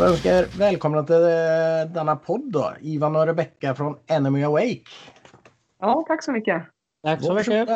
[0.00, 2.72] Jag önskar er välkomna till eh, denna podd då.
[2.80, 4.80] Ivan och Rebecka från Enemy Awake.
[5.78, 6.62] Ja, tack så mycket.
[7.02, 7.68] Tack så mycket.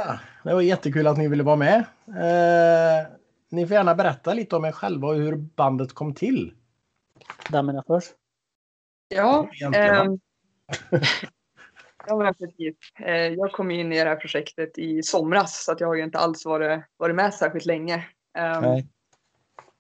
[0.45, 1.85] Det var jättekul att ni ville vara med.
[2.09, 3.07] Eh,
[3.51, 6.55] ni får gärna berätta lite om er själva och hur bandet kom till.
[7.51, 8.13] Damerna först.
[9.09, 10.19] Ja, ehm,
[12.07, 12.77] ja men precis.
[13.01, 16.05] Eh, jag kom in i det här projektet i somras så att jag har ju
[16.05, 18.07] inte alls varit, varit med särskilt länge.
[18.35, 18.89] Nej.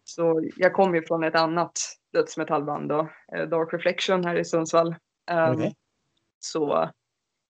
[0.04, 1.80] Så jag kom ju från ett annat
[2.14, 4.96] dödsmetallband då, eh, Dark Reflection här i Sundsvall.
[5.30, 5.74] Ehm, Okej.
[6.38, 6.90] Så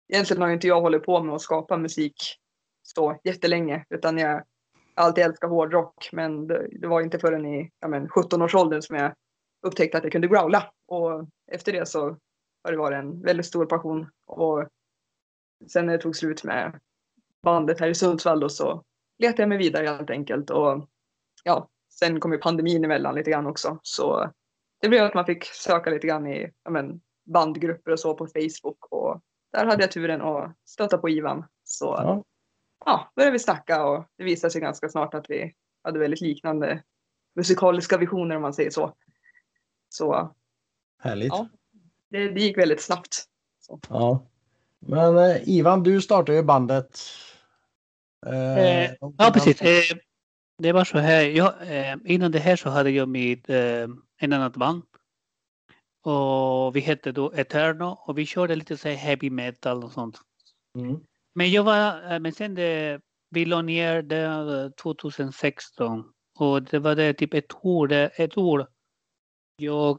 [0.09, 2.17] egentligen har ju inte jag hållit på med att skapa musik
[2.83, 4.43] så jättelänge utan jag
[4.95, 9.15] alltid älskat hårdrock men det, var inte förrän i ja, men, 17-årsåldern som jag
[9.67, 10.73] upptäckte att jag kunde growla.
[10.87, 12.01] Och efter det så
[12.65, 14.11] har det varit en väldigt stor passion.
[14.27, 14.69] Och
[15.73, 16.81] sen när det tog slut med
[17.43, 18.85] bandet här i Sundsvall då så
[19.19, 20.51] letade jag mig vidare helt enkelt.
[20.51, 20.89] Och
[21.45, 23.79] ja, sen kom ju pandemin emellan lite grann också.
[23.83, 24.31] Så
[24.85, 28.27] det blev att man fick söka lite grann i ja, men, bandgrupper och så på
[28.27, 29.21] Facebook och
[29.53, 31.45] där hade jag turen att stöta på Ivan.
[31.63, 32.25] Så Ja.
[32.85, 36.83] ja, började vi snacka och det visade sig ganska snart att vi hade väldigt liknande
[37.35, 38.95] musikaliska visioner om man säger så.
[39.89, 40.35] Så
[41.03, 41.29] Härligt.
[41.33, 41.49] Ja.
[42.11, 43.25] det, det gick väldigt snabbt.
[43.89, 44.27] Ja.
[44.79, 46.99] Men eh, Ivan, du startade ju bandet.
[48.27, 49.61] eh, Eh, Ja, precis.
[50.59, 51.23] Det var så här.
[51.23, 54.83] Jag, eh, innan det här så hade jag med eh, en annat band.
[56.05, 60.21] Och vi hette då Eterno och vi körde lite så här heavy metal och sånt.
[60.79, 61.01] Mm.
[61.35, 66.79] Men jag var, eh, men sen det, vi la ner det eh, 2016 och det
[66.79, 68.67] var det typ ett år, ett år.
[69.57, 69.99] Jag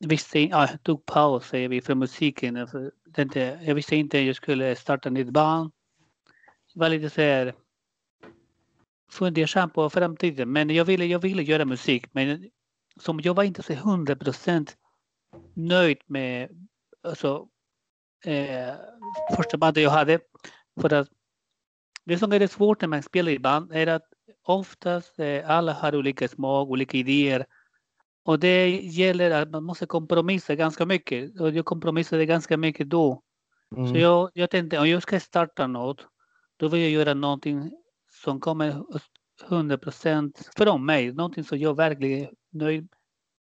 [0.00, 2.68] visste inte, ja, jag tog paus säger vi för musiken.
[2.68, 5.72] För det, jag visste inte jag skulle starta nytt band.
[6.74, 7.54] Det var lite så här
[9.10, 10.52] fundersam på framtiden.
[10.52, 12.06] Men jag ville, jag ville göra musik.
[12.12, 12.50] Men
[13.00, 14.76] som jag var inte så hundra procent
[15.54, 16.48] nöjd med
[17.02, 17.48] alltså,
[18.24, 18.74] eh,
[19.36, 20.20] första bandet jag hade.
[20.80, 21.08] För att
[22.04, 24.04] det som är det svårt när man spelar i band är att
[24.42, 27.46] oftast eh, alla har olika smak, olika idéer.
[28.24, 31.40] Och det gäller att man måste kompromissa ganska mycket.
[31.40, 33.22] Och jag kompromissade ganska mycket då.
[33.76, 33.88] Mm.
[33.88, 36.06] Så jag, jag tänkte om jag ska starta något,
[36.56, 37.70] då vill jag göra någonting
[38.24, 38.84] som kommer
[39.46, 41.12] 100 procent från mig.
[41.12, 42.88] Någonting som jag verkligen är nöjd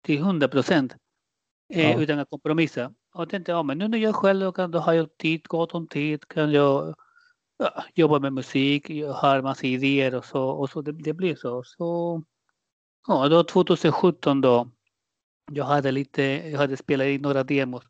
[0.03, 0.95] till 100 procent.
[1.73, 1.99] Eh, Ja.
[2.01, 2.93] Utan att kompromissa.
[3.13, 5.73] Och jag tänkte, ja men nu när jag själv kan, då har jag tid, gott
[5.73, 6.95] om tid, kan jag
[7.57, 10.49] ja, jobba med musik, jag har massa idéer och så.
[10.49, 11.63] Och så det, det blir så.
[11.63, 12.23] Så
[13.07, 14.71] ja, då 2017 då,
[15.51, 17.83] jag hade lite, jag hade spelat in några demos.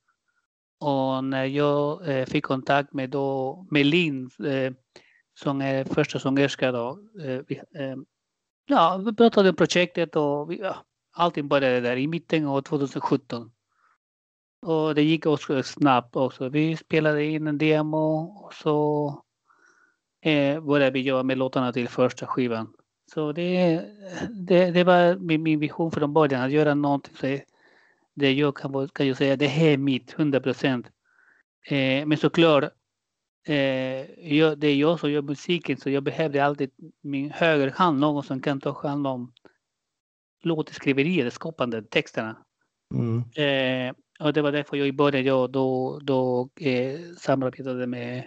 [0.80, 4.74] Och när jag eh, fick kontakt med då Melin eh,
[5.36, 7.00] som är första sångerska då.
[7.24, 7.96] Eh, vi, eh,
[8.66, 10.76] ja, vi pratade om projektet och vi, ja,
[11.12, 13.52] allting började där i mitten av 2017.
[14.62, 16.50] Och det gick också snabbt också.
[16.50, 19.08] Vi spelade in en demo och så
[20.22, 22.74] eh, började vi jobba med låtarna till första skivan.
[23.14, 23.82] Så det,
[24.30, 27.40] det, det var min, min vision från början, att göra någonting så
[28.14, 30.88] det jag kan, kan jag säga, det här är mitt, 100 procent.
[31.68, 32.64] Eh, men såklart,
[33.48, 36.72] eh, jag, det är jag som gör musiken så jag behövde alltid
[37.02, 39.34] min högerhand, någon som kan ta hand om
[40.44, 42.38] låtskriveriet, skapandet, texterna.
[42.94, 43.18] Mm.
[43.18, 48.24] Eh, och det var därför jag i början jag då, då eh, samarbetade med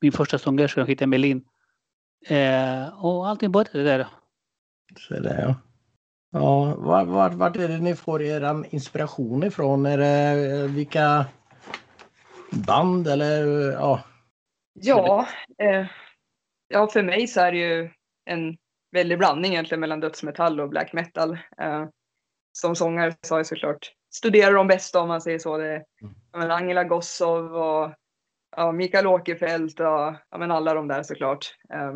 [0.00, 1.44] min första sångerska heter Melin.
[2.26, 4.06] Eh, och allting började där.
[4.98, 5.54] Så det ja.
[6.32, 9.86] Ja, var, var, vart är det ni får er inspiration ifrån?
[9.86, 11.26] Är det eh, vilka
[12.66, 14.00] band eller ja?
[14.72, 15.86] Ja, eh,
[16.68, 17.90] ja, för mig så är det ju
[18.24, 18.56] en
[18.92, 21.38] väldig blandning egentligen mellan dödsmetall och black metal.
[21.58, 21.88] Eh,
[22.52, 25.58] som sångare så har jag såklart studerat de bästa om man säger så.
[25.58, 25.84] Det
[26.32, 27.94] ja, men Angela Gossow och
[28.56, 31.56] ja, Mikael Åkerfeldt och ja, men alla de där såklart.
[31.72, 31.92] Eh,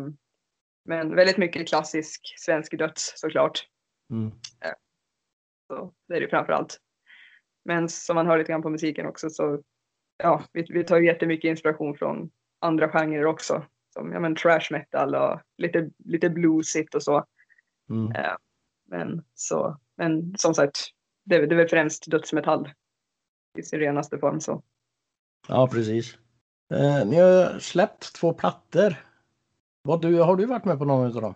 [0.85, 3.67] men väldigt mycket klassisk svensk döds såklart.
[4.09, 4.31] Mm.
[5.67, 6.79] Så det är det framför allt.
[7.65, 9.61] Men som man hör lite grann på musiken också så
[10.17, 12.31] ja, vi, vi tar jättemycket inspiration från
[12.65, 13.65] andra genrer också.
[13.93, 17.25] Som ja, men trash metal och lite, lite bluesigt och så.
[17.89, 18.13] Mm.
[18.87, 20.77] Men, så, men som sagt,
[21.23, 22.69] det, det är väl främst dödsmetall
[23.57, 24.41] i sin renaste form.
[24.41, 24.63] Så.
[25.47, 26.17] Ja, precis.
[26.73, 28.95] Eh, ni har släppt två plattor.
[29.81, 31.35] Vad du, har du varit med på någon av dem?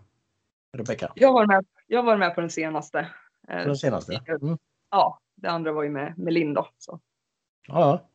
[0.78, 1.12] Rebecka?
[1.16, 3.00] Jag var med, jag var med på den senaste.
[3.48, 4.22] Eh, Den senaste?
[4.42, 4.58] Mm.
[4.90, 6.70] Ja, det andra var ju med, med Linn då.
[6.78, 7.00] Så.
[7.68, 8.09] Ja.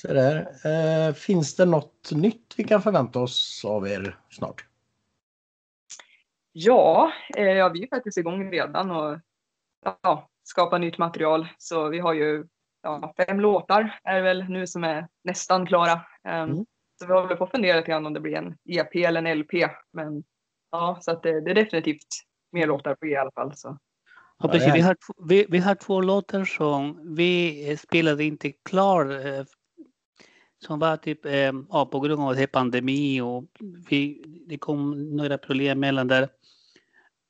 [0.00, 0.48] Så där.
[0.64, 4.64] Eh, finns det något nytt vi kan förvänta oss av er snart?
[6.52, 9.18] Ja, eh, ja, vi är faktiskt igång redan och
[10.02, 11.48] ja, skapa nytt material.
[11.58, 12.46] Så vi har ju
[12.82, 15.92] ja, fem låtar är väl nu som är nästan klara.
[15.92, 16.66] Um, Mm.
[16.98, 19.38] Så vi håller på att fundera lite grann om det blir en EP eller en
[19.38, 19.52] LP.
[19.92, 20.24] Men
[20.70, 22.06] ja, så att det, det är definitivt
[22.52, 23.56] mer låtar på G i alla fall.
[23.56, 23.78] Så.
[24.38, 24.74] Ja, precis.
[24.74, 24.96] Vi, har,
[25.28, 29.06] vi, vi har två låtar som vi eh, spelade inte klar.
[30.58, 33.44] Som var typ eh, ja, på grund av det pandemi och
[33.88, 36.28] vi, det kom några problem mellan där.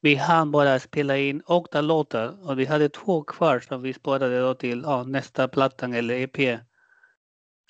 [0.00, 4.40] Vi hann bara spela in åtta låtar och vi hade två kvar som vi sparade
[4.40, 6.38] då till ja, nästa plattan eller EP.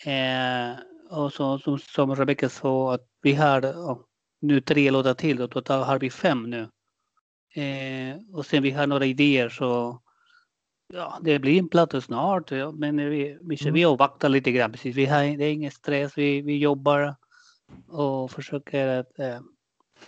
[0.05, 0.79] Eh,
[1.11, 4.07] och så, som, som Rebecca sa att vi har ja,
[4.41, 6.69] nu tre låtar till och totalt har vi fem nu.
[7.63, 10.01] Eh, och sen vi har några idéer så
[10.95, 12.51] ja, det blir en platta snart.
[12.51, 13.75] Ja, men vi, vi, Mm.
[13.75, 14.73] vi avvaktar lite grann.
[14.73, 14.97] Precis.
[14.97, 16.13] Vi har, det är ingen stress.
[16.19, 17.15] Vi, vi jobbar
[17.89, 19.41] och försöker att eh,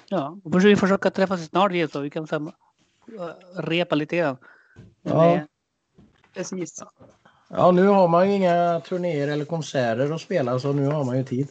[0.09, 2.53] ja, vi försöker träffas snart igen så vi kan sam, eh,
[3.63, 4.37] repa lite grann.
[5.03, 5.41] Men, Ja.
[6.35, 6.83] Precis.
[7.51, 11.17] Ja, nu har man ju inga turnéer eller konserter att spela så nu har man
[11.19, 11.49] ju tid.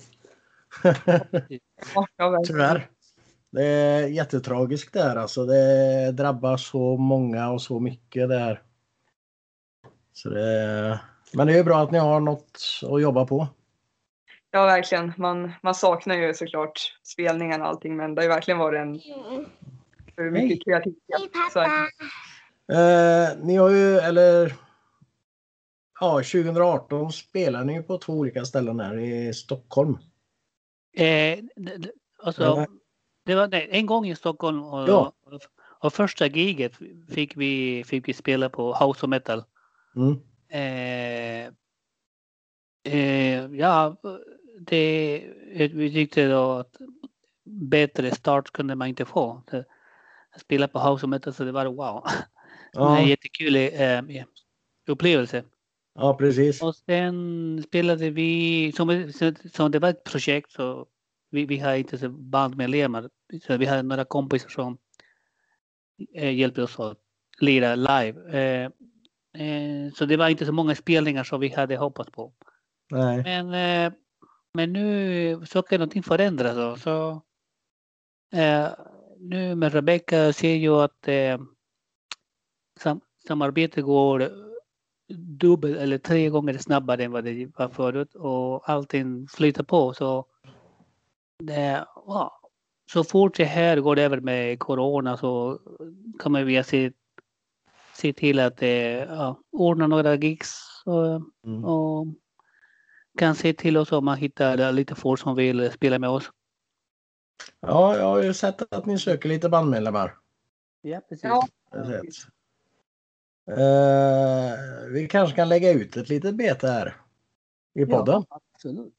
[2.47, 2.89] Tyvärr.
[3.51, 5.45] Det är jättetragiskt där alltså.
[5.45, 8.61] Det drabbar så många och så mycket där.
[10.17, 10.99] Så det,
[11.33, 13.47] men det är ju bra att ni har något att jobba på.
[14.51, 15.13] Ja, verkligen.
[15.17, 18.99] Man, man saknar ju såklart spelningen och allting, men det har ju verkligen varit en
[20.15, 20.31] för Hej.
[20.31, 21.31] mycket kreativitet.
[21.53, 21.59] Så,
[22.73, 24.53] Eh, ni har ju, eller
[25.99, 29.97] ja, 2018 spelar ni ju på två olika ställen här i Stockholm.
[30.97, 31.39] eh,
[32.23, 32.65] alltså,
[33.25, 35.13] det var nej, en gång i Stockholm och, Ja.
[35.25, 36.73] och, och första giget
[37.09, 39.43] fick vi, fick vi spela på House of Metal.
[39.97, 40.15] Mm.
[40.49, 41.47] Eh,
[42.93, 43.97] eh, ja,
[44.59, 45.23] det,
[45.73, 46.77] vi tyckte då att
[47.45, 49.43] bättre start kunde man inte få.
[50.31, 52.03] Att spela på House Metal så det var wow.
[52.73, 54.25] Var en Ja, jättekul eh,
[54.87, 55.43] upplevelse.
[55.95, 56.61] ja, precis.
[56.61, 59.11] Och sen spelade vi, som,
[59.53, 60.87] som det var ett projekt så
[61.31, 63.09] vi, vi har inte så bandmedlemmar.
[63.47, 64.77] Så vi har några kompisar som
[66.15, 66.97] eh, hjälpte oss att
[67.41, 68.39] lira live.
[68.39, 68.69] Eh,
[69.95, 72.33] så det var inte så många spelningar som vi hade hoppats på.
[72.91, 73.23] Nej.
[73.23, 73.93] Men, eh,
[74.53, 76.55] men nu saker någonting förändras.
[76.55, 77.21] Då, så,
[78.39, 78.67] eh,
[79.19, 81.39] nu med Rebecca ser jag att eh,
[82.79, 84.29] sam, samarbete går
[85.39, 89.93] dubbelt eller tre gånger snabbare än vad det var förut och allting flyter på.
[89.93, 90.25] Så,
[91.43, 92.41] det, ja,
[92.91, 95.59] så fort det här går över med corona så
[96.19, 96.91] kommer vi att se,
[97.97, 101.65] se till att eh, ja, ordna några gigs och, Mm.
[101.65, 102.07] och
[103.17, 106.31] kan se till oss om man hittar lite folk som vill spela med oss.
[107.59, 110.15] Ja, jag har ju sett att ni söker lite bandmedlemmar.
[110.81, 111.23] Ja, precis.
[111.23, 111.47] Ja.
[111.71, 112.27] jag sett.
[113.51, 114.53] Eh,
[114.93, 116.95] vi kanske kan lägga ut ett litet bete här
[117.75, 118.23] i podden.
[118.29, 118.93] Ja, absolut.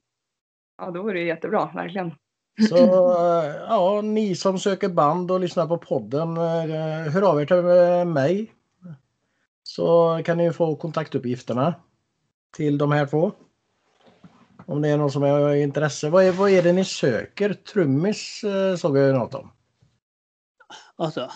[0.79, 2.15] ja, då är det jättebra, verkligen.
[2.69, 6.37] Så eh, ja, ni som söker band och lyssnar på podden,
[7.13, 8.53] hör av er till mig.
[9.69, 11.75] Så kan ni få kontaktuppgifterna
[12.57, 13.33] till de här två.
[14.67, 16.11] Om det är någon som har intresse.
[16.11, 17.55] Vad är, vad är det ni söker?
[17.55, 19.53] Trummis eh, såg jag ju något om.
[20.97, 21.31] Alltså,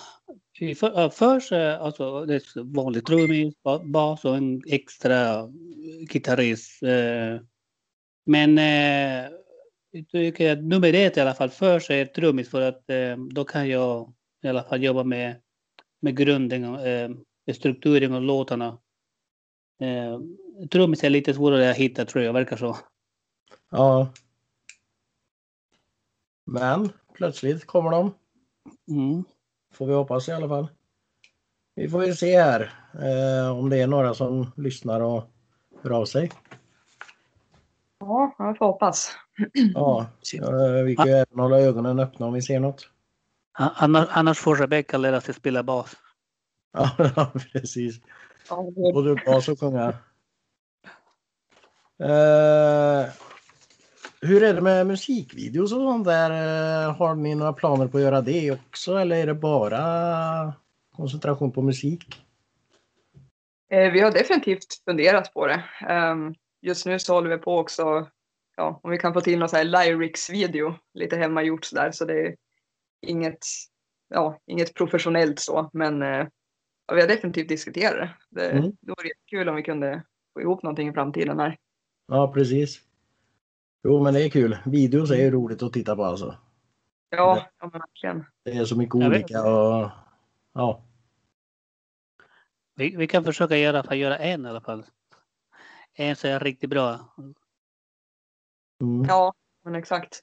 [0.60, 3.54] i för, först alltså, det är vanlig trummis,
[3.84, 5.48] bas och en extra
[6.12, 6.82] gitarrist.
[6.82, 7.40] Eh.
[8.26, 9.30] Men eh,
[9.90, 12.84] jag tycker att nummer ett i alla fall först är trummis för att
[13.34, 15.36] då kan jag i alla fall jobba med,
[16.00, 16.78] med grunden,
[17.54, 18.78] strukturen och låtarna.
[19.80, 20.20] Eh,
[20.70, 22.76] trummis är lite svårare att hitta tror jag, verkar så.
[23.70, 24.12] Ja.
[26.46, 28.14] Men plötsligt kommer de.
[28.90, 29.24] Mm.
[29.74, 30.68] Får vi hoppas i alla fall.
[31.74, 35.24] Vi får ju se här eh, om det är några som lyssnar och
[35.82, 36.30] hör av sig.
[37.98, 39.16] Ja, jag får hoppas.
[39.74, 42.88] Ja, eh, vi kan ju även hålla ögonen öppna om vi ser något.
[43.52, 45.96] Annars, annars får Rebecca lära sig spela bas.
[47.16, 48.00] Ja, precis.
[48.48, 49.88] Ja, det- Både bas och sjunga.
[52.00, 53.10] Eh,
[54.20, 56.30] hur är det med musikvideos och sånt där?
[56.30, 60.52] Eh, har ni några planer på att göra det också eller är det bara
[60.96, 62.22] koncentration på musik?
[63.70, 65.64] Eh, Vi har definitivt funderat på det.
[65.88, 68.08] Ehm, Just nu så håller vi på också,
[68.56, 72.20] ja, om vi kan få till någon så här lyrics-video, lite hemmagjort sådär, så det
[72.26, 72.34] är
[73.06, 73.38] inget,
[74.08, 76.02] ja, inget professionellt så, men
[76.86, 78.40] ja, vi har definitivt diskuterat det.
[78.40, 78.62] Det, Mm.
[78.80, 81.58] det vore kul om vi kunde få ihop någonting i framtiden här.
[82.06, 82.80] Ja, precis.
[83.84, 84.58] Jo, men det är kul.
[84.66, 86.36] Videos är ju roligt att titta på alltså.
[87.10, 88.24] Ja, ja men verkligen.
[88.42, 89.90] Det är så mycket olika och
[90.52, 90.82] ja.
[92.74, 94.86] Vi, vi kan försöka göra, för göra en i alla fall.
[95.94, 97.14] En som är riktigt bra.
[98.80, 99.04] Mm.
[99.08, 99.34] Ja,
[99.64, 100.20] men exakt.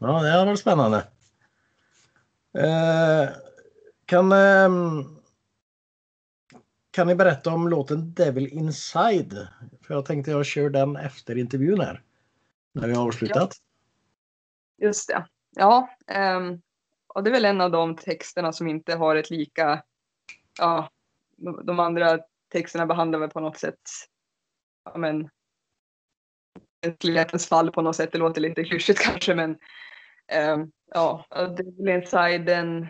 [0.00, 1.08] Ja, det har varit spännande.
[2.58, 3.28] Eh,
[4.06, 5.04] kan, ehm,
[6.90, 9.48] kan ni berätta om låten Devil Inside?
[9.82, 12.02] För jag tänkte jag kör den efter intervjun här.
[12.72, 13.52] När vi har avslutat.
[14.78, 15.26] Just det.
[15.56, 15.88] Ja,
[16.36, 16.62] um,
[17.06, 19.82] och det är väl en av de texterna som inte har ett lika...
[20.58, 20.90] Ja,
[21.64, 22.18] de, andra
[22.52, 23.80] texterna behandlar väl på något sätt
[24.84, 25.28] ja, men,
[26.86, 28.12] mänsklighetens fall på något sätt.
[28.12, 29.50] Det låter lite klyschigt kanske, men
[30.50, 32.86] um, ja, Devil Inside den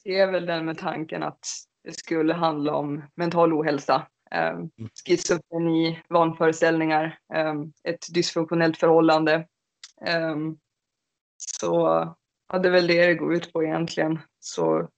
[0.00, 1.46] skrev väl den med tanken att
[1.84, 4.58] det skulle handla om mental ohälsa, eh,
[5.04, 7.54] schizofreni, vanföreställningar, eh,
[7.84, 9.34] ett dysfunktionellt förhållande.
[10.06, 10.36] Eh,
[11.36, 11.74] så
[12.52, 14.18] ja, det är väl det det går ut på egentligen.
[14.38, 14.88] Så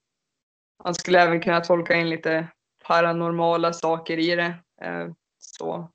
[0.84, 2.48] man skulle även kunna tolka in lite
[2.86, 4.54] paranormala saker i det.
[5.38, 5.90] Så.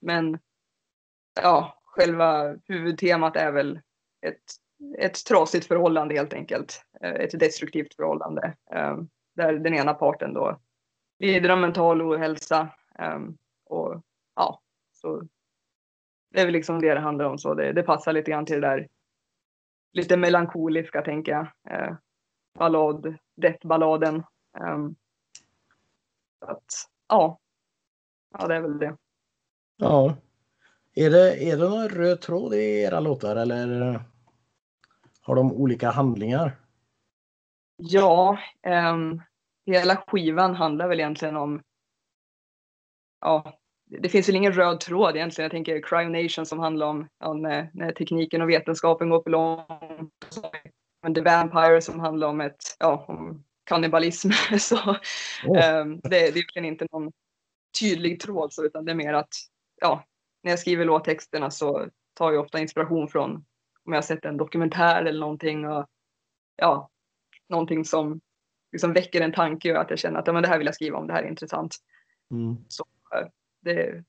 [0.00, 0.38] Men
[1.42, 3.80] ja, själva huvudtemat är väl
[4.26, 4.42] ett,
[4.98, 6.85] ett trasigt förhållande helt enkelt.
[7.00, 8.56] Eh, ett destruktivt förhållande.
[8.70, 8.96] Eh,
[9.34, 10.60] där den ena parten då
[11.18, 12.68] lider av mental ohälsa.
[12.98, 13.20] Eh,
[13.64, 14.02] och
[14.34, 14.60] ja,
[14.92, 15.22] så
[16.30, 17.38] det är väl liksom det det handlar om.
[17.38, 18.88] Så det, det passar lite grann till det där
[19.92, 21.46] lite melankoliska tänker jag.
[22.58, 24.22] Ballad, deathballaden.
[26.40, 26.64] Att,
[27.08, 27.38] ja.
[28.38, 28.96] ja, det är väl det.
[29.76, 30.16] Ja.
[30.94, 34.00] Är det, är det någon röd tråd i era låtar eller
[35.20, 36.56] har de olika handlingar?
[37.76, 38.38] Ja,
[38.92, 39.22] um,
[39.66, 41.62] hela skivan handlar väl egentligen om
[43.20, 45.44] ja, det finns väl ingen röd tråd egentligen.
[45.44, 50.40] Jag tänker Cryonation som handlar om ja, när, när, tekniken och vetenskapen går för långt.
[51.02, 54.30] Men The Vampire som handlar om, ett, ja, om kannibalism.
[54.58, 54.76] så,
[55.46, 55.80] oh.
[55.80, 57.12] um, det, det är verkligen inte någon
[57.80, 59.34] tydlig tråd så, utan det är mer att
[59.80, 60.04] ja,
[60.42, 63.30] när jag skriver låttexterna så tar jag ofta inspiration från
[63.84, 65.68] om jag har sett en dokumentär eller någonting.
[65.68, 65.86] Och,
[66.56, 66.90] ja,
[67.48, 68.20] någonting som
[68.72, 70.74] liksom väcker en tanke och att jag känner att ja, men det här vill jag
[70.74, 71.76] skriva om, det här är intressant.
[72.30, 72.56] Mm.
[72.68, 72.84] Så,
[73.14, 73.26] eh,
[73.60, 74.04] det,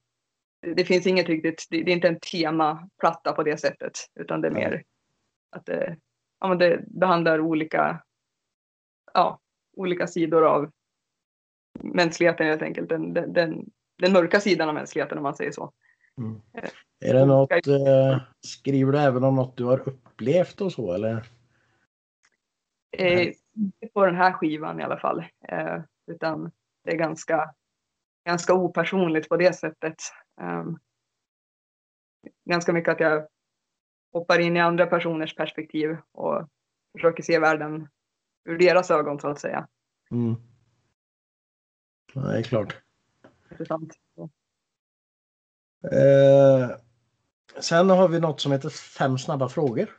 [0.76, 4.48] det finns inget riktigt, det, det, är inte en temaplatta på det sättet, utan det
[4.48, 4.84] är mer
[5.50, 5.98] att det,
[6.40, 8.04] ja, men det behandlar olika,
[9.14, 9.40] ja,
[9.78, 10.72] olika sidor av
[11.80, 12.90] mänskligheten helt enkelt.
[12.90, 15.72] Den, den, den, den mörka sidan av mänskligheten om man säger så.
[16.18, 16.42] Mm.
[17.00, 21.24] Är det något, eh, skriver du även om något du har upplevt och så eller?
[22.92, 25.26] Eh, inte på den här skivan i alla fall.
[25.48, 26.52] Eh, utan
[26.84, 27.54] det är ganska,
[28.26, 29.96] ganska opersonligt på det sättet.
[30.42, 30.80] Um,
[32.46, 33.28] ganska mycket att jag
[34.14, 36.48] hoppar in i andra personers perspektiv och
[36.92, 37.88] försöker se världen
[38.46, 39.68] ur deras ögon så att säga.
[40.12, 40.36] Mm.
[42.14, 42.78] Ja, det är klart.
[43.52, 43.94] Intressant.
[45.92, 46.78] Eh,
[47.60, 49.90] sen har vi något som heter fem snabba frågor.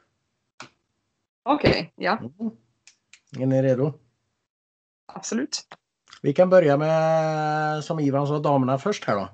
[1.43, 2.19] Okej, okay, ja.
[2.19, 2.57] Mm.
[3.37, 3.93] Är ni redo?
[5.07, 5.61] Absolut.
[6.23, 9.29] Vi kan börja med som Ivan sa, damerna först här då.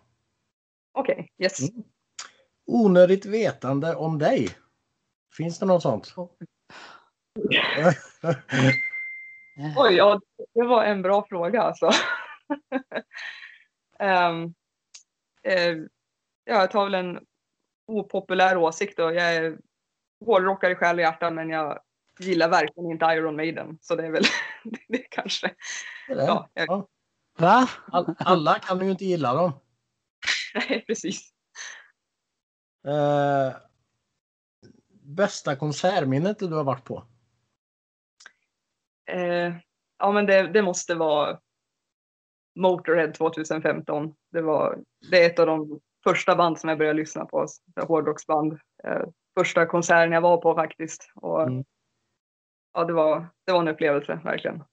[0.92, 1.60] Okej, okay, yes.
[1.60, 1.84] Mm.
[2.66, 4.48] Onödigt vetande om dig.
[5.36, 6.14] Finns det något sånt?
[9.76, 10.20] Oj, ja,
[10.54, 11.86] det var en bra fråga alltså.
[13.98, 14.54] um,
[15.48, 15.86] uh,
[16.44, 17.26] jag tar väl en
[17.86, 19.02] opopulär åsikt då.
[19.02, 19.58] Jag är
[20.24, 21.80] hårdrockare i själ och hjärta men jag
[22.18, 23.78] gillar verkligen inte Iron Maiden.
[23.80, 24.24] Så det är väl
[24.88, 25.54] det är kanske.
[26.08, 26.68] Det är ja, jag...
[26.68, 26.88] ja.
[27.38, 27.68] Va?
[27.86, 29.52] All, alla kan ju inte gilla dem.
[30.54, 31.30] Nej, precis.
[32.86, 33.56] Uh,
[35.02, 37.04] bästa konsertminnet du har varit på?
[39.12, 39.56] Uh,
[39.98, 41.40] ja, men det, det, måste vara
[42.54, 44.14] Motorhead 2015.
[44.32, 44.78] Det, var,
[45.10, 47.46] det är ett av de första band som jag började lyssna på.
[47.80, 48.52] Hårdrocksband.
[48.52, 51.12] Uh, första konserten jag var på faktiskt.
[51.14, 51.64] Och, mm
[52.74, 54.64] ja, det var, det var en upplevelse verkligen.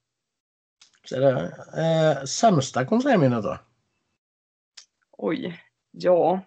[1.03, 1.31] Så det,
[1.77, 3.57] eh, sämsta konsertminnet då?
[5.11, 6.39] Oj, ja.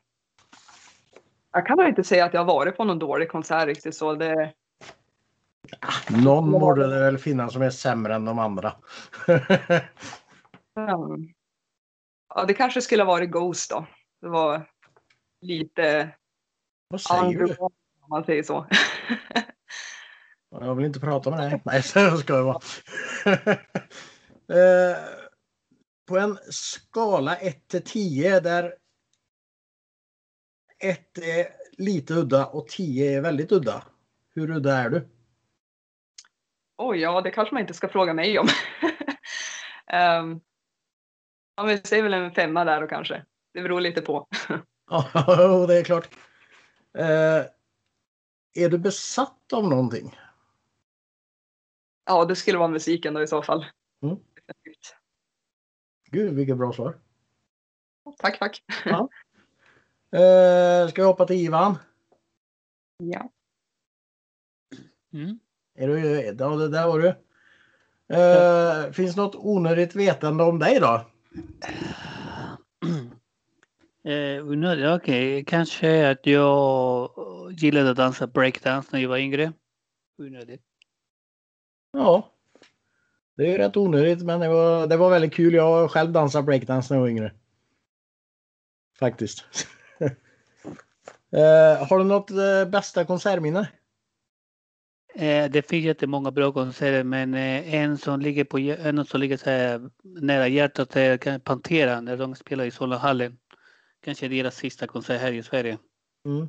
[1.53, 4.15] Jag kan inte säga att jag har varit på någon dålig konsert riktigt så.
[4.15, 4.53] Det...
[6.11, 8.73] Någon borde det väl finnas som är sämre än de andra.
[12.35, 13.87] ja, det kanske skulle ha varit Ghost då.
[14.21, 14.71] Det var
[15.41, 16.11] lite...
[16.89, 17.57] Vad säger du?
[17.57, 17.73] Om
[18.09, 18.67] man säger så.
[20.61, 21.63] Jag vill inte prata med dig.
[21.65, 22.61] Nej, så ska det vara.
[24.49, 24.97] Eh,
[26.09, 28.75] på en skala 1 till 10 där
[30.79, 31.47] 1 är
[31.79, 33.85] lite udda och 10 är väldigt udda.
[34.35, 35.09] Hur udda är du?
[36.77, 38.49] Oj, ja det kanske man inte ska fråga mig om.
[38.49, 38.51] Um,
[41.57, 43.25] ja, men vi säger väl en femma där och kanske.
[43.55, 44.27] Det beror lite på.
[44.91, 46.09] Ja, det är klart.
[46.99, 47.47] Eh,
[48.55, 50.19] är du besatt av någonting?
[52.07, 53.67] Ja, det skulle vara musiken då i så fall.
[54.03, 54.17] Mm.
[56.11, 56.99] Gud, vilket bra svar.
[58.19, 58.63] Tack, tack.
[58.85, 59.09] Ja.
[60.15, 61.79] Eh, ska vi hoppa till Ivan?
[62.99, 63.31] Ja.
[65.13, 65.39] Mm.
[65.75, 67.15] Är du, ja, det där var du.
[68.17, 71.07] Eh, finns något onödigt vetande om dig då?
[74.07, 75.03] Eh, onödigt?
[75.03, 77.11] Okej, kanske att jag
[77.59, 79.53] gillade att dansa breakdance när jag var yngre.
[80.19, 80.63] Onödigt.
[81.95, 82.31] Ja.
[83.37, 85.55] Det är rätt onödigt men det var, det var väldigt kul.
[85.55, 87.33] Jag har själv dansat breakdance när jag var yngre.
[88.99, 89.45] Faktiskt.
[91.33, 93.69] eh, har du något eh, bästa konsertminne?
[95.15, 99.37] Eh, det finns jättemånga bra konserter men eh, en som ligger, på, en som ligger
[99.37, 103.39] så nära hjärtat är Pantera när de spelar i Solnahallen.
[104.01, 105.79] Kanske deras sista konsert här i Sverige.
[106.27, 106.49] Mm.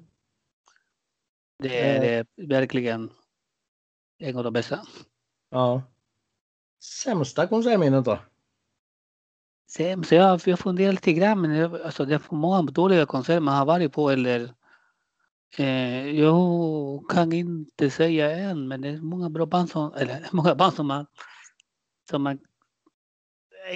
[1.60, 2.02] Det är, Eh.
[2.02, 3.10] det är verkligen
[4.18, 4.86] en av de bästa.
[5.56, 5.82] Ja.
[7.04, 8.20] Sämsta konsertminnet då?
[10.06, 13.40] Så jag, jag funderar lite grann, men jag, alltså, det är för många dåliga konserter
[13.40, 14.54] man har varit på eller
[15.58, 20.56] eh, jag kan inte säga än, men det är många bra band som, eller många
[20.56, 21.06] band som man,
[22.10, 22.40] som man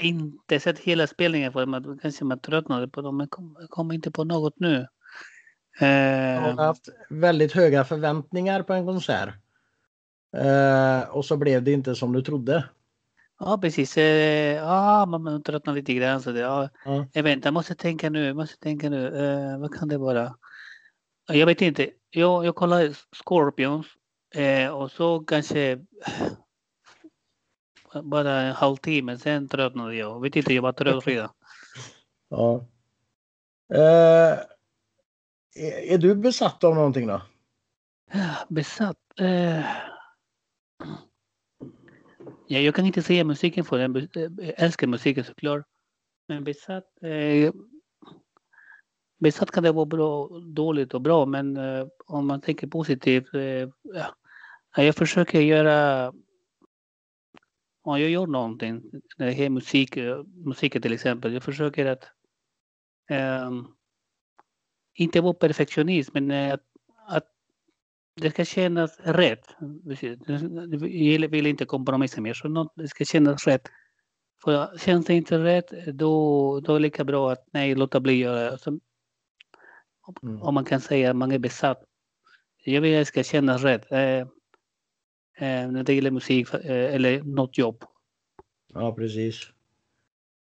[0.02, 4.12] inte sett hela spelningen för man kanske man tröttnade på dem, men kommer kom inte
[4.12, 4.88] på något nu.
[5.80, 9.34] Jag Eh, har haft väldigt höga förväntningar på en konsert.
[10.38, 12.70] Eh, och så blev det inte som du trodde.
[13.40, 13.98] ja, precis.
[13.98, 16.22] Eh, ja, man, tröttnar lite grann.
[16.22, 17.06] Så det, ja, Ja.
[17.14, 18.34] Jag inte, jag måste tänka nu.
[18.34, 19.08] Måste tänka nu.
[19.08, 20.36] Eh, vad kan det vara?
[21.28, 21.92] Jag vet inte.
[22.10, 23.88] Jag, jag kollade Scorpions
[24.36, 25.80] eh, och så kanske
[28.04, 29.18] bara en halvtimme.
[29.18, 30.12] Sen tröttnade jag.
[30.12, 31.30] Jag vet inte, jag var trött redan.
[32.30, 32.66] Ja.
[33.74, 34.40] Eh,
[35.56, 37.22] är, är du besatt av någonting då?
[38.50, 38.98] Besatt?
[39.20, 39.66] Eh,
[42.48, 44.10] ja, jag kan inte säga musiken för den.
[44.14, 45.66] Jag älskar musiken såklart.
[46.28, 47.04] Men besatt?
[47.04, 47.54] Eh,
[49.20, 51.26] besatt kan det vara bra, dåligt och bra.
[51.26, 53.34] Men eh, om man tänker positivt.
[53.34, 54.16] Eh, ja.
[54.76, 56.14] Jag försöker göra
[57.82, 58.82] om jag gör någonting,
[59.18, 62.04] när det är musik, eh, musiken till exempel, jag försöker att
[63.10, 63.52] eh,
[64.94, 66.64] inte vara perfektionist, men eh, att
[68.22, 69.56] det ska kännas rätt.
[70.82, 73.68] Jag vill inte kompromissa mer, så det ska kännas rätt.
[74.44, 78.14] För känns det inte rätt, då, då är det lika bra att nej, låta bli
[78.14, 78.58] göra.
[78.58, 78.80] Så,
[80.24, 80.42] Mm.
[80.42, 81.84] Om man kan säga att man är besatt.
[82.64, 83.92] Jag vill att det ska kännas rätt.
[83.92, 84.28] Eh, eh,
[85.72, 87.84] när det gäller musik eh, eller något jobb.
[88.74, 89.48] Ja, precis.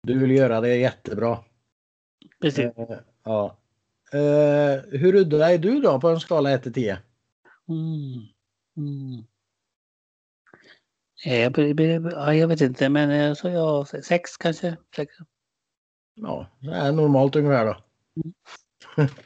[0.03, 1.39] Du vill göra det jättebra.
[2.41, 2.65] Precis.
[2.65, 3.57] Eh, ja.
[4.13, 6.99] Eh, hur udda är du då på en skala 1 till 10?
[7.69, 8.27] Mm.
[8.77, 9.25] Mm.
[11.25, 11.53] Eh,
[12.13, 14.77] ja, jag vet inte, men eh, så jag sex kanske.
[14.97, 15.15] Sex.
[16.15, 17.77] Ja, det är normalt ungefär då.
[18.97, 19.09] Mm.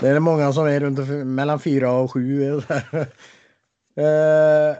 [0.00, 2.52] Det är många som är runt mellan 4 och 7.
[3.96, 4.76] eh,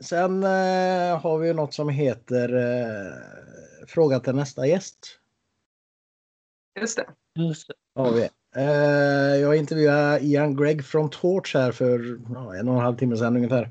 [0.00, 5.20] sen eh, har vi något som heter eh, Fråga till nästa gäst.
[6.80, 7.06] Just det.
[7.34, 7.74] Just det.
[7.94, 8.28] Har vi.
[8.56, 13.16] Eh, jag intervjuade Ian Gregg från Torch här för ja, en och en halv timme
[13.16, 13.70] sedan ungefär.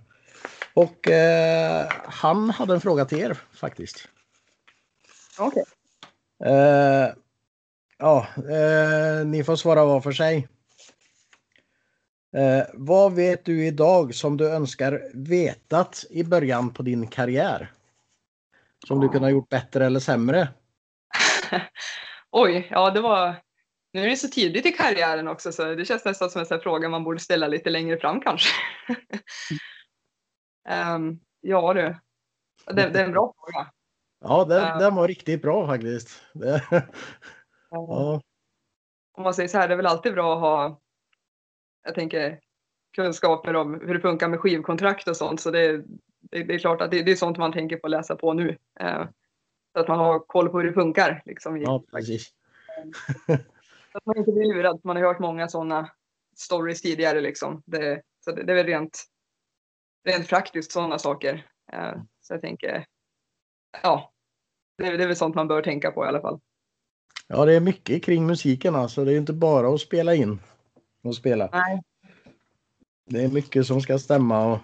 [0.74, 4.08] Och eh, han hade en fråga till er faktiskt.
[5.40, 5.64] Okej.
[6.44, 7.08] Eh,
[7.98, 8.28] ja,
[9.26, 10.48] ni får svara var för sig.
[12.74, 17.72] Vad vet du idag som du önskar vetat i början på din karriär?
[18.88, 20.48] Som du kunde ha gjort bättre eller sämre?
[22.32, 23.45] Oj, ja det var...
[23.96, 26.60] Nu är det så tidigt i karriären också så det känns nästan som en sån
[26.60, 28.50] fråga man borde ställa lite längre fram kanske.
[30.70, 31.82] Ehm, ja du,
[32.76, 33.72] det, det är en bra fråga.
[34.20, 34.80] Ja, den, Ja.
[34.80, 36.22] den var riktigt bra faktiskt.
[37.70, 38.22] Ja,
[39.18, 40.82] Om man säger så här, det är väl alltid bra att ha,
[41.84, 42.40] jag tänker,
[42.96, 45.42] kunskaper om hur det funkar med skivkontrakt och sånt.
[45.42, 45.78] Så det,
[46.22, 48.34] det, det är klart att det, det är sånt man tänker på att läsa på
[48.34, 48.58] nu.
[48.80, 49.06] Eh,
[49.74, 51.22] så att man har koll på hur det funkar.
[51.26, 52.30] Liksom, i, ja, precis.
[53.96, 54.80] Att man inte blir lurad.
[54.84, 55.92] Man har hört många sådana
[56.36, 57.22] stories tidigare.
[57.22, 57.64] Liksom.
[57.66, 59.06] Det, så det, det är väl rent,
[60.04, 61.48] rent praktiskt sådana saker.
[61.74, 62.86] Eh, så jag tänker,
[63.84, 64.12] ja,
[64.78, 66.40] det, det är väl sånt man bör tänka på i alla fall.
[67.28, 69.06] Ja, det är mycket kring musiken alltså.
[69.06, 70.40] Det är inte bara att spela in
[71.04, 71.50] och spela.
[71.52, 71.82] Nej.
[73.06, 74.46] Det är mycket som ska stämma.
[74.46, 74.60] Och...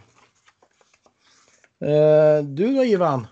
[1.87, 3.27] Eh, du då Ivan?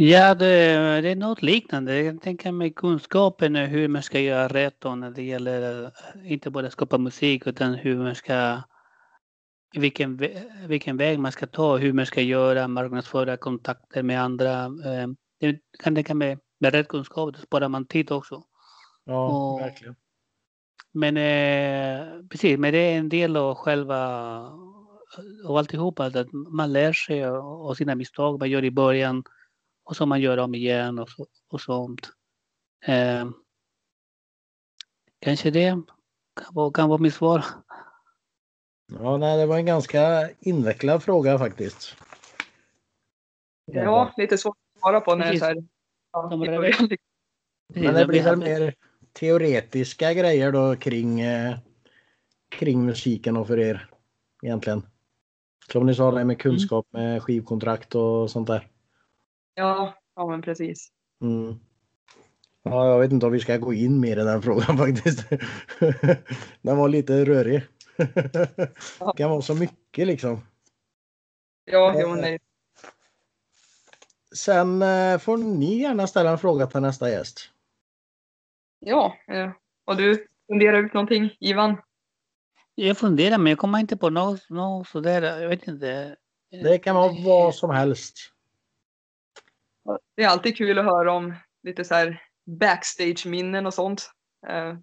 [0.00, 2.02] Ja, det, det är något liknande.
[2.02, 6.50] Jag tänker med kunskapen hur man ska göra rätt då när det gäller eh, inte
[6.50, 8.62] bara skapa musik utan hur man ska
[9.76, 10.20] vilken,
[10.68, 14.64] vilken väg man ska ta, hur man ska göra, marknadsföra kontakter med andra.
[14.64, 15.08] Eh,
[15.40, 18.42] det kan tänka mig med rätt kunskap, sparar man tid också.
[19.04, 19.96] Ja, och, verkligen.
[20.92, 24.38] Men eh, precis, men det är en del av själva
[25.44, 29.24] och alltihopa, att man lär sig av sina misstag man gör i början
[29.88, 32.10] och så man gör om igen och, så, och sånt.
[32.86, 33.28] Eh,
[35.18, 35.70] kanske det
[36.40, 37.44] kan vara, kan vara mitt svar.
[38.92, 41.96] Ja, nej, det var en ganska invecklad fråga faktiskt.
[43.64, 45.56] Ja, lite svårt att svara på när det är så här.
[46.12, 46.28] Ja,
[47.74, 48.74] Men det blir väl mer
[49.12, 51.58] teoretiska grejer då kring, eh,
[52.48, 53.90] kring musiken och för er
[54.42, 54.82] egentligen.
[55.72, 58.68] Som ni sa, det med kunskap med skivkontrakt och sånt där.
[59.58, 60.88] Ja, ja men precis.
[61.22, 61.54] Mm.
[62.62, 65.28] Ja, jag vet inte om vi ska gå in mer i den frågan faktiskt.
[66.62, 67.62] den var lite rörig.
[67.96, 70.40] det kan vara så mycket liksom.
[71.64, 72.38] Ja, jo, nej.
[74.34, 77.50] Sen eh, får ni gärna ställa en fråga till nästa gäst.
[78.78, 79.50] Ja, eh,
[79.84, 81.76] och du funderar ut någonting, Ivan?
[82.74, 85.40] Jag funderar, men jag kommer inte på något, något sådär.
[85.40, 86.16] Jag vet inte.
[86.50, 88.34] Det kan vara vad som helst.
[90.14, 94.10] Det är alltid kul att höra om lite så här backstage-minnen och sånt.
[94.46, 94.76] Eh,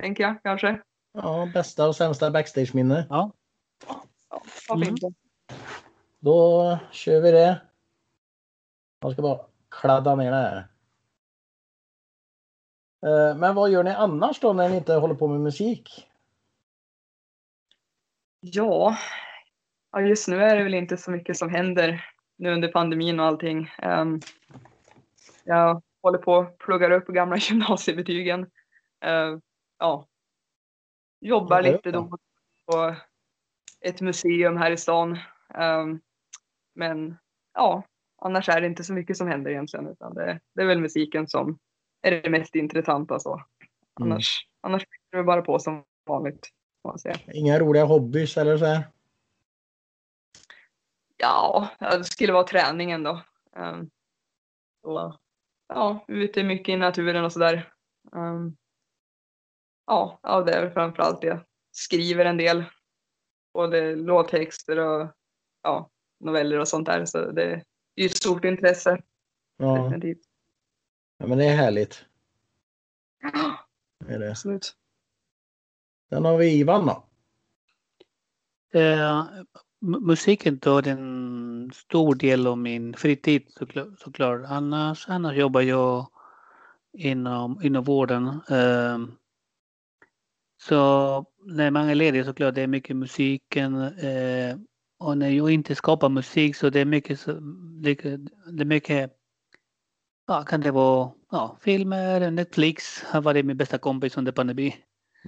[0.00, 0.82] tänker jag kanske.
[1.12, 3.06] Ja, bästa och sämsta backstage-minne.
[3.10, 3.32] Ja.
[4.68, 4.94] ja mm.
[6.18, 7.60] Då kör vi det.
[9.00, 10.68] Jag ska bara kladda ner det här.
[13.06, 16.08] Eh, men vad gör ni annars då när ni inte håller på med musik?
[18.40, 18.96] Ja,
[19.98, 23.70] just nu är det väl inte så mycket som händer nu under pandemin och allting.
[23.78, 24.20] Ehm,
[25.44, 28.50] jag håller på att plugga upp gamla gymnasiebetygen.
[29.00, 29.40] Ehm,
[29.78, 30.06] ja,
[31.20, 32.18] jobbar lite då
[32.66, 32.94] på
[33.80, 35.18] ett museum här i stan.
[35.54, 36.00] Ehm,
[36.74, 37.16] men
[37.54, 37.82] ja,
[38.22, 41.28] annars är det inte så mycket som händer egentligen utan det, det är väl musiken
[41.28, 41.58] som
[42.02, 43.42] är det mest intressanta så.
[44.00, 44.72] Annars, mm.
[44.72, 46.48] annars är det bara på som vanligt.
[47.32, 48.84] Inga roliga hobbys eller så här?
[51.26, 53.22] Ja, det skulle vara träningen då.
[53.56, 53.90] Um,
[54.82, 55.18] så,
[55.68, 57.72] ja, ute mycket i naturen och sådär.
[58.12, 58.56] Um,
[59.86, 61.40] ja, ja, det är framförallt det.
[61.72, 62.64] Skriver en del.
[63.54, 65.08] Både låttexter och
[65.62, 67.04] ja, noveller och sånt där.
[67.04, 67.62] Så det är
[67.96, 69.02] ju ett stort intresse.
[69.56, 69.76] Ja.
[69.76, 70.26] Definitivt.
[71.18, 72.04] ja, men det är härligt.
[73.22, 73.66] Ja,
[74.08, 74.30] är det.
[74.30, 74.76] absolut.
[76.08, 77.06] Sen har vi Ivan då.
[78.80, 79.26] Eh,
[79.86, 83.42] musiken tar en stor del av min fritid
[83.98, 84.42] såklart.
[84.48, 86.06] Annars, annars jobbar jag
[86.92, 88.26] inom, inom vården.
[88.28, 88.98] Eh,
[90.62, 93.82] så när man är ledig såklart det är mycket musiken.
[93.82, 94.56] Eh,
[94.98, 99.12] och när jag inte skapar musik så det är mycket, det är mycket
[100.26, 104.72] ja, kan det vara ja, filmer, Netflix har varit min bästa kompis under pandemin.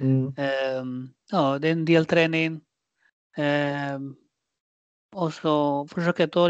[0.01, 0.35] Mm.
[0.81, 2.61] Um, ja, det är en del träning.
[5.17, 6.49] Och så försöker jag, ta,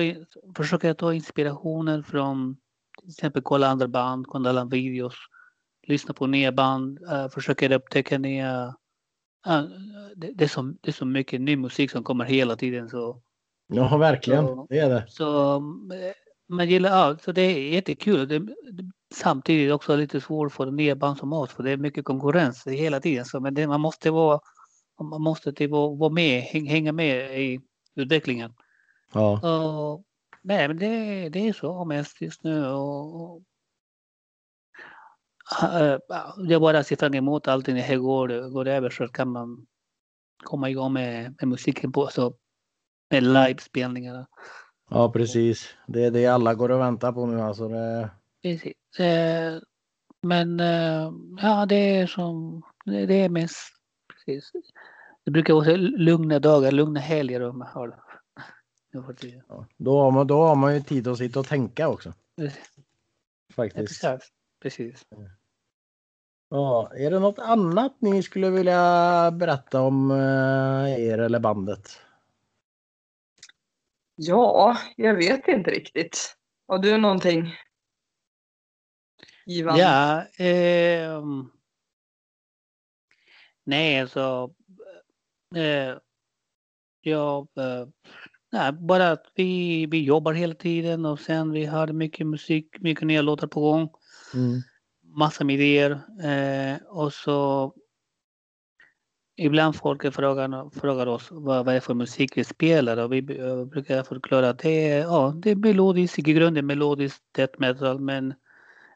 [0.56, 2.56] försöker jag ta inspirationer från
[3.00, 5.14] till exempel kolla andra band, kolla andra videos,
[5.86, 8.74] lyssna på nya band, uh, försöker upptäcka nya...
[9.46, 9.62] Uh,
[10.16, 12.88] det, det, är så, det är så mycket ny musik som kommer hela tiden.
[12.88, 13.22] Så,
[13.66, 14.46] ja, verkligen.
[14.46, 15.04] Så, det är det.
[15.08, 16.12] Så eh,
[16.48, 18.28] man gillar, ja, så det är jättekul.
[18.28, 22.04] Det, det, samtidigt också lite svårt för nya band som oss, för det är mycket
[22.04, 23.24] konkurrens hela tiden.
[23.24, 24.40] Så, men det, man måste vara,
[25.10, 27.60] man måste typ vara med, hänga med i
[27.98, 28.54] utvecklingen.
[29.12, 29.32] Ja.
[29.32, 30.04] Och,
[30.42, 32.66] nej, men det, det är så mest just nu.
[32.66, 33.42] Och, och,
[36.48, 39.66] jag bara ser fram emot allting det här går, går över så kan man
[40.44, 42.34] komma igång med, med musiken på, så
[43.10, 44.26] med livespelningarna.
[44.90, 45.74] Ja precis.
[45.86, 47.68] Det är det alla går och väntar på nu alltså.
[47.68, 48.10] Det...
[48.42, 49.00] Precis.
[49.00, 49.60] Eh,
[50.22, 53.72] men eh, ja det är som, det är mest
[54.08, 54.52] precis.
[55.28, 58.04] Det brukar vara lugna dagar, lugna helger om man har
[58.90, 62.14] Ja, då, har man, då har man ju tid att sitta och tänka också.
[63.54, 64.02] Faktiskt.
[64.02, 64.18] Ja,
[64.62, 65.02] precis.
[66.48, 72.00] Ja, är det något annat ni skulle vilja berätta om eh, er eller bandet?
[74.14, 76.36] Ja, jag vet inte riktigt.
[76.68, 77.54] Har du någonting?
[79.46, 79.78] Ivan?
[79.78, 80.26] Ja.
[80.44, 81.22] Eh,
[83.64, 84.54] nej, alltså.
[85.54, 85.98] Eh,
[87.00, 87.86] jag, eh,
[88.52, 93.06] Nej, bara att vi, vi jobbar hela tiden och sen vi har mycket musik, mycket
[93.06, 93.90] nya låtar på gång.
[94.34, 94.60] Mm.
[95.02, 95.90] Massa med idéer.
[96.22, 97.72] Eh, och så
[99.36, 103.38] ibland folk frågar, frågar oss vad, vad är det för musik vi spelar och vi
[103.38, 108.00] eh, brukar förklara att det är, ja, det är melodiskt, i grunden melodiskt death metal
[108.00, 108.34] men,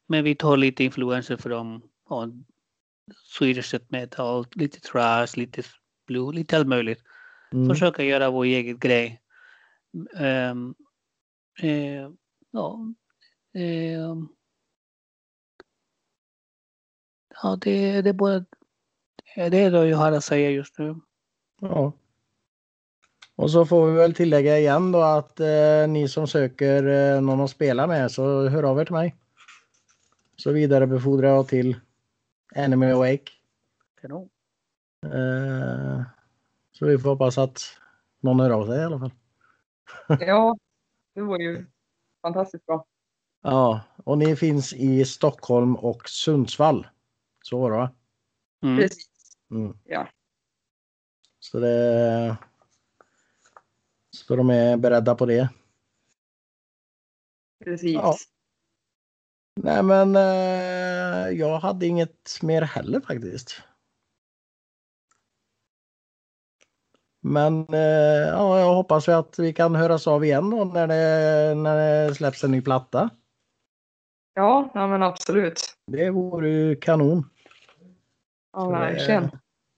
[0.07, 2.29] men vi tar lite influenser från ja,
[3.39, 5.63] Swedish death metal, lite trash, lite
[6.07, 7.03] blue, lite allt möjligt.
[7.53, 7.69] Mm.
[7.69, 9.21] Försöka göra vår egen grej.
[10.17, 10.75] Ehm,
[11.63, 12.11] eh,
[12.51, 12.95] ja,
[13.55, 14.29] ehm,
[17.43, 18.45] ja det, det är bara
[19.35, 20.97] det är det jag har att säga just nu.
[21.61, 21.93] Ja.
[23.37, 27.41] Och så får vi väl tillägga igen då att eh, ni som söker eh, någon
[27.41, 29.17] att spela med så hör av er till mig.
[30.37, 31.77] Så vidarebefordrar jag till
[32.55, 33.33] Enemy Awake.
[34.01, 34.29] Kanon.
[35.03, 36.03] Eh,
[36.73, 37.61] så vi får hoppas att
[38.21, 39.13] någon hör av sig i alla fall.
[40.21, 40.59] Ja,
[41.15, 41.67] det var ju
[42.23, 42.87] fantastiskt bra.
[43.43, 46.87] Ja, och ni finns i Stockholm och Sundsvall.
[47.43, 47.91] Så var det va?
[48.63, 48.77] Mm.
[48.77, 49.09] Precis.
[49.51, 49.77] Mm.
[49.85, 50.09] Ja.
[51.41, 52.37] Så det...
[54.11, 55.49] Så de är beredda på det.
[57.65, 57.95] Precis.
[57.95, 58.17] Ja.
[59.55, 63.63] Nej men eh, jag hade inget mer heller faktiskt.
[67.25, 71.55] Men eh, ja, jag hoppas ju att vi kan höras av igen då när det,
[71.55, 73.11] när det släpps en ny platta.
[74.35, 75.63] Ja, ja men absolut.
[75.87, 77.31] Det vore ju kanon.
[78.53, 79.31] Ja, verkligen.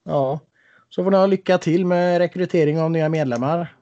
[0.05, 0.41] Ja,
[0.89, 3.77] så får ni ha lycka till med rekrytering av nya medlemmar.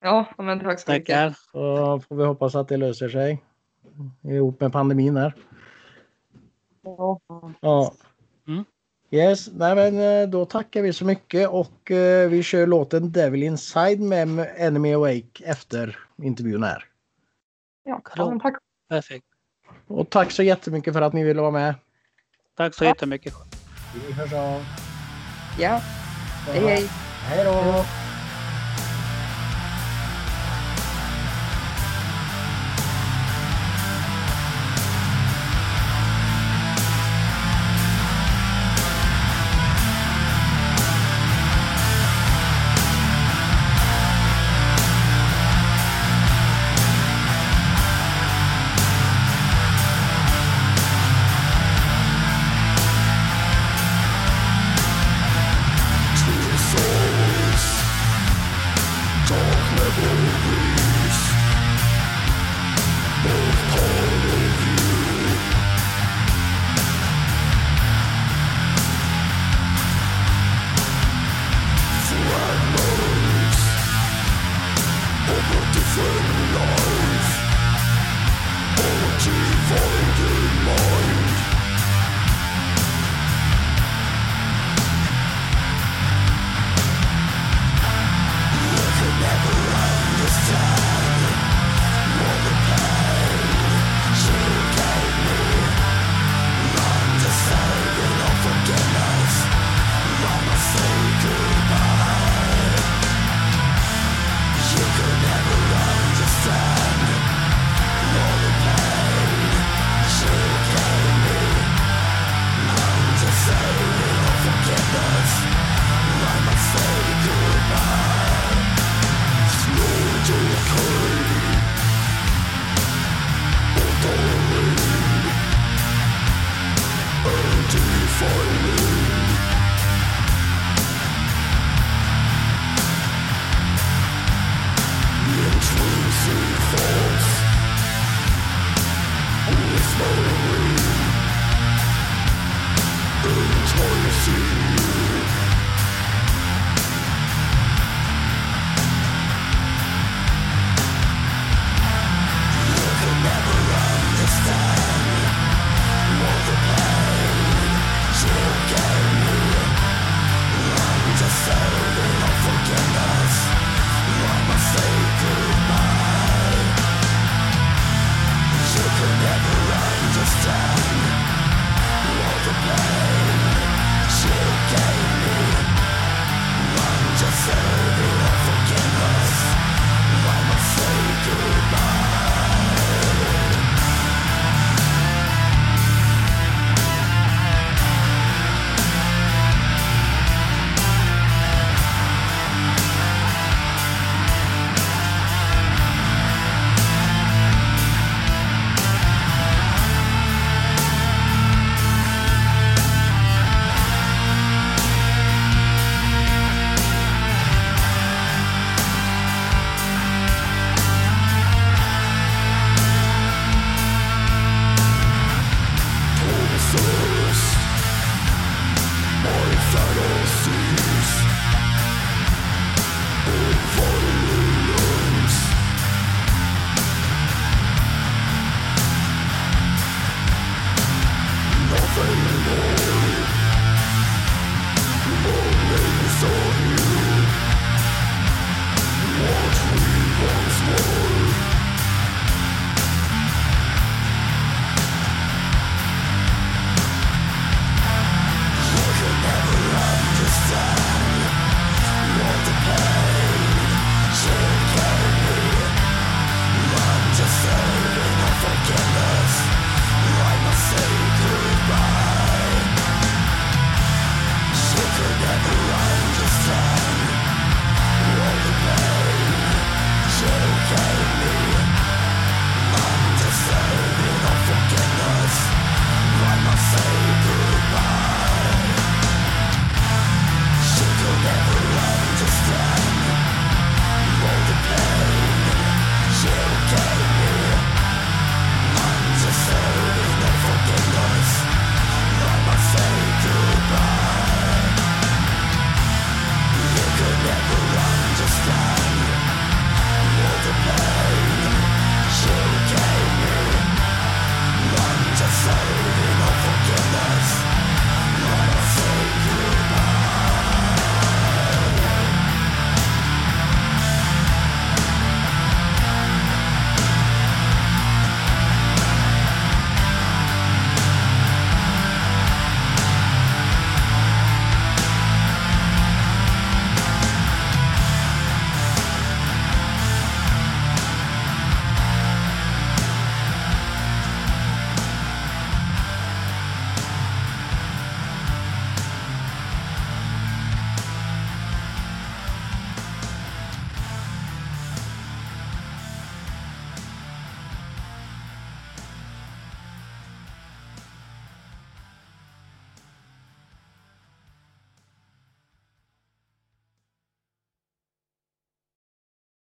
[0.00, 1.06] Ja, ja, men tack så mycket.
[1.06, 1.36] Tackar.
[1.52, 3.44] Så får vi hoppas att det löser sig.
[4.22, 5.34] Ihop med pandemin här.
[6.82, 7.20] Ja.
[7.60, 7.92] Ja.
[9.14, 13.42] Yes, nej men eh, då tackar vi så mycket och eh, vi kör låten Devil
[13.42, 16.84] Inside med Enemy Awake efter intervjun här.
[17.84, 18.54] Ja, men tack.
[18.88, 19.26] Perfekt.
[19.86, 21.74] Och tack så jättemycket för att ni ville vara med.
[22.56, 23.34] Tack så jättemycket.
[24.06, 24.64] Vi hörs av.
[25.58, 25.80] Ja,
[26.46, 26.88] hej hej.
[27.28, 27.84] Hej då!